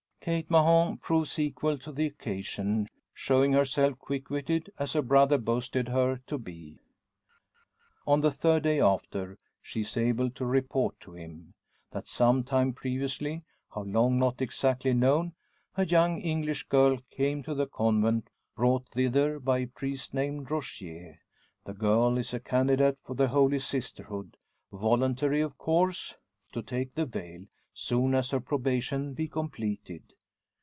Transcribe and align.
Kate 0.23 0.51
Mahon 0.51 0.97
proves 0.97 1.39
equal 1.39 1.79
to 1.79 1.91
the 1.91 2.05
occasion; 2.05 2.87
showing 3.11 3.53
herself 3.53 3.97
quick 3.97 4.29
witted, 4.29 4.71
as 4.77 4.93
her 4.93 5.01
brother 5.01 5.39
boasted 5.39 5.87
her 5.89 6.17
to 6.27 6.37
be. 6.37 6.77
On 8.05 8.21
the 8.21 8.29
third 8.29 8.61
day 8.61 8.79
after, 8.79 9.39
she 9.63 9.81
is 9.81 9.97
able 9.97 10.29
to 10.29 10.45
report 10.45 10.99
to 10.99 11.13
him; 11.13 11.55
that 11.89 12.07
some 12.07 12.43
time 12.43 12.71
previously, 12.71 13.41
how 13.73 13.81
long 13.81 14.19
not 14.19 14.43
exactly 14.43 14.93
known, 14.93 15.33
a 15.75 15.87
young 15.87 16.19
English 16.21 16.67
girl 16.67 16.99
came 17.09 17.41
to 17.41 17.55
the 17.55 17.65
convent, 17.65 18.29
brought 18.55 18.87
thither 18.89 19.39
by 19.39 19.57
a 19.57 19.65
priest 19.65 20.13
named 20.13 20.51
Rogier. 20.51 21.17
The 21.65 21.73
girl 21.73 22.19
is 22.19 22.31
a 22.31 22.39
candidate 22.39 22.99
for 23.03 23.15
the 23.15 23.29
Holy 23.29 23.57
Sisterhood 23.57 24.37
voluntary 24.71 25.41
of 25.41 25.57
course 25.57 26.13
to 26.51 26.61
take 26.61 26.93
the 26.93 27.07
veil, 27.07 27.45
soon 27.73 28.13
as 28.13 28.31
her 28.31 28.39
probation 28.41 29.13
be 29.13 29.29
completed. 29.29 30.03